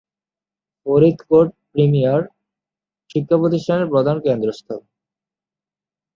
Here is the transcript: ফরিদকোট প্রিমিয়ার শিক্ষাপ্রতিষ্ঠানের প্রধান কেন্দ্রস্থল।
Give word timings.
ফরিদকোট 0.85 1.47
প্রিমিয়ার 1.71 2.21
শিক্ষাপ্রতিষ্ঠানের 3.09 3.87
প্রধান 3.93 4.17
কেন্দ্রস্থল। 4.25 4.79